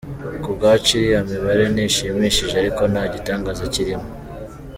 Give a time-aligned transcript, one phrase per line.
[0.43, 4.07] Kubwacu iriya mibare ntishimishije ariko nta gitangaza kirimo.